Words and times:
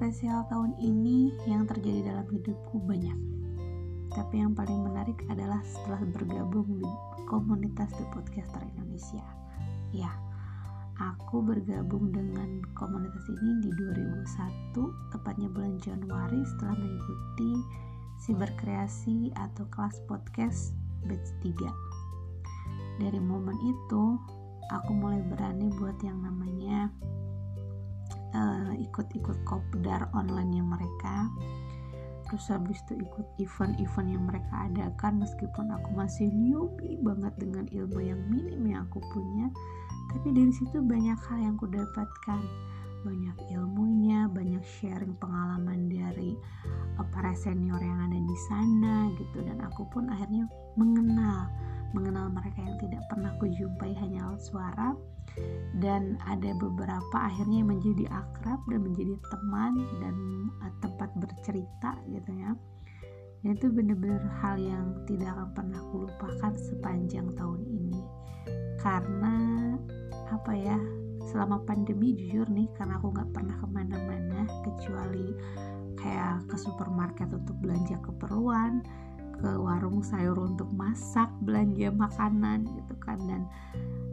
spesial 0.00 0.48
tahun 0.48 0.72
ini 0.80 1.28
yang 1.44 1.68
terjadi 1.68 2.08
dalam 2.08 2.24
hidupku 2.32 2.80
banyak. 2.88 3.20
Tapi 4.16 4.40
yang 4.40 4.56
paling 4.56 4.80
menarik 4.80 5.20
adalah 5.28 5.60
setelah 5.60 6.00
bergabung 6.08 6.64
di 6.80 6.88
komunitas 7.28 7.92
The 8.00 8.08
Podcaster 8.08 8.64
Indonesia. 8.64 9.20
Ya, 9.92 10.08
aku 10.96 11.44
bergabung 11.44 12.16
dengan 12.16 12.64
komunitas 12.72 13.28
ini 13.28 13.68
di 13.68 13.70
2001, 14.72 15.12
tepatnya 15.12 15.52
bulan 15.52 15.76
Januari 15.84 16.48
setelah 16.48 16.80
mengikuti 16.80 17.52
si 18.16 18.32
berkreasi 18.32 19.36
atau 19.36 19.68
kelas 19.68 20.00
podcast 20.08 20.72
batch 21.04 21.28
3. 21.44 23.04
Dari 23.04 23.20
momen 23.20 23.60
itu, 23.68 24.16
aku 24.72 24.96
mulai 24.96 25.20
berani 25.28 25.68
buat 25.76 26.00
yang 26.00 26.09
ikut-ikut 29.00 29.48
kopdar 29.48 30.12
online 30.12 30.60
yang 30.60 30.68
mereka. 30.68 31.32
Terus 32.28 32.52
habis 32.52 32.78
itu 32.86 33.00
ikut 33.00 33.26
event-event 33.40 34.08
yang 34.12 34.24
mereka 34.28 34.68
adakan 34.68 35.24
meskipun 35.24 35.72
aku 35.72 35.88
masih 35.96 36.28
newbie 36.30 37.00
banget 37.00 37.32
dengan 37.40 37.64
ilmu 37.72 37.98
yang 38.04 38.20
minim 38.28 38.60
yang 38.68 38.86
aku 38.86 39.02
punya 39.10 39.50
tapi 40.10 40.34
dari 40.34 40.50
situ 40.50 40.82
banyak 40.82 41.18
hal 41.30 41.38
yang 41.38 41.54
aku 41.54 41.70
dapatkan. 41.70 42.42
Banyak 43.00 43.36
ilmunya 43.56 44.28
banyak 44.28 44.60
sharing 44.60 45.16
pengalaman 45.16 45.88
dari 45.88 46.36
uh, 47.00 47.06
para 47.08 47.32
senior 47.32 47.80
yang 47.80 48.10
ada 48.10 48.18
di 48.18 48.36
sana 48.50 49.08
gitu. 49.16 49.40
Dan 49.40 49.62
aku 49.64 49.88
pun 49.88 50.10
akhirnya 50.12 50.44
mengenal 50.76 51.48
mengenal 51.92 52.30
mereka 52.30 52.60
yang 52.62 52.76
tidak 52.78 53.02
pernah 53.10 53.32
kujumpai 53.38 53.92
hanya 53.98 54.30
lewat 54.30 54.42
suara. 54.42 54.88
Dan 55.78 56.18
ada 56.26 56.50
beberapa 56.58 57.16
akhirnya 57.16 57.62
menjadi 57.62 58.10
akrab 58.10 58.60
dan 58.66 58.82
menjadi 58.82 59.14
teman 59.30 59.78
dan 60.02 60.16
uh, 60.60 60.72
tempat 60.82 61.10
bercerita 61.16 61.96
gitu 62.10 62.30
ya. 62.34 62.50
Dan 63.40 63.56
itu 63.56 63.72
benar-benar 63.72 64.20
hal 64.42 64.60
yang 64.60 64.86
tidak 65.08 65.32
akan 65.32 65.48
pernah 65.56 65.78
aku 65.80 65.96
lupakan 66.10 66.52
sepanjang 66.58 67.30
tahun 67.38 67.62
ini. 67.64 67.98
Karena 68.82 69.36
apa 70.28 70.52
ya 70.52 70.76
selama 71.30 71.62
pandemi 71.68 72.16
jujur 72.16 72.48
nih 72.48 72.68
karena 72.74 72.96
aku 72.96 73.12
nggak 73.12 73.30
pernah 73.30 73.56
ke 73.60 73.66
mana-mana 73.68 74.40
kecuali 74.64 75.36
kayak 76.00 76.48
ke 76.48 76.56
supermarket 76.56 77.28
untuk 77.28 77.54
belanja 77.60 78.00
keperluan 78.00 78.80
ke 79.40 79.50
warung 79.56 80.04
sayur 80.04 80.36
untuk 80.36 80.68
masak 80.76 81.32
belanja 81.40 81.88
makanan 81.90 82.68
gitu 82.76 82.94
kan. 83.00 83.18
Dan 83.24 83.48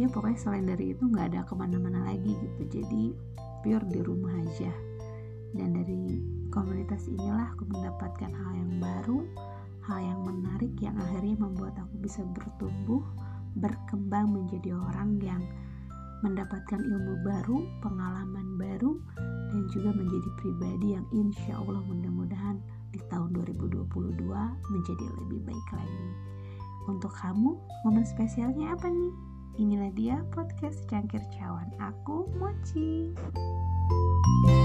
ya 0.00 0.08
pokoknya 0.08 0.40
selain 0.40 0.66
dari 0.66 0.96
itu 0.96 1.04
nggak 1.04 1.36
ada 1.36 1.40
ke 1.44 1.52
mana-mana 1.54 2.08
lagi 2.08 2.32
gitu. 2.32 2.80
Jadi 2.80 3.12
pure 3.60 3.84
di 3.92 4.00
rumah 4.00 4.32
aja. 4.40 4.72
Dan 5.52 5.76
dari 5.76 6.24
komunitas 6.48 7.06
inilah 7.06 7.52
aku 7.52 7.68
mendapatkan 7.68 8.32
hal 8.32 8.52
yang 8.56 8.72
baru 8.80 9.20
hal 9.90 9.98
yang 10.06 10.20
menarik 10.22 10.72
yang 10.78 10.94
akhirnya 11.00 11.34
membuat 11.40 11.74
aku 11.80 11.94
bisa 12.04 12.20
bertumbuh 12.36 13.02
berkembang 13.58 14.30
menjadi 14.30 14.76
orang 14.76 15.18
yang 15.18 15.42
mendapatkan 16.20 16.78
ilmu 16.78 17.24
baru, 17.24 17.64
pengalaman 17.80 18.60
baru, 18.60 19.00
dan 19.50 19.64
juga 19.72 19.90
menjadi 19.96 20.28
pribadi 20.36 20.94
yang 20.94 21.06
insya 21.16 21.56
Allah 21.56 21.80
mudah-mudahan 21.80 22.60
di 22.90 23.00
tahun 23.10 23.34
2022 23.38 23.86
menjadi 24.70 25.06
lebih 25.22 25.40
baik 25.46 25.68
lagi. 25.74 26.08
Untuk 26.90 27.12
kamu, 27.14 27.54
momen 27.86 28.04
spesialnya 28.06 28.74
apa 28.74 28.90
nih? 28.90 29.12
Inilah 29.60 29.90
dia 29.94 30.16
podcast 30.34 30.86
Cangkir 30.88 31.22
Cawan. 31.34 31.70
Aku 31.78 32.30
Mochi. 32.38 33.12
thank 34.40 34.54
you 34.54 34.59